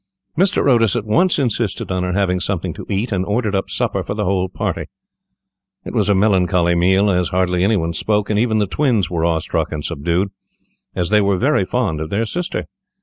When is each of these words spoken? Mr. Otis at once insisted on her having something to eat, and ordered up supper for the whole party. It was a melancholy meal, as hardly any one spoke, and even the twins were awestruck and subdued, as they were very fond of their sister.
Mr. 0.35 0.67
Otis 0.67 0.95
at 0.95 1.05
once 1.05 1.37
insisted 1.37 1.91
on 1.91 2.01
her 2.01 2.13
having 2.13 2.39
something 2.39 2.73
to 2.73 2.87
eat, 2.89 3.11
and 3.11 3.23
ordered 3.23 3.53
up 3.53 3.69
supper 3.69 4.01
for 4.01 4.15
the 4.15 4.25
whole 4.25 4.49
party. 4.49 4.85
It 5.85 5.93
was 5.93 6.09
a 6.09 6.15
melancholy 6.15 6.73
meal, 6.73 7.11
as 7.11 7.27
hardly 7.29 7.63
any 7.63 7.77
one 7.77 7.93
spoke, 7.93 8.31
and 8.31 8.39
even 8.39 8.57
the 8.57 8.65
twins 8.65 9.11
were 9.11 9.23
awestruck 9.23 9.71
and 9.71 9.85
subdued, 9.85 10.29
as 10.95 11.09
they 11.09 11.21
were 11.21 11.37
very 11.37 11.65
fond 11.65 12.01
of 12.01 12.09
their 12.09 12.25
sister. 12.25 12.65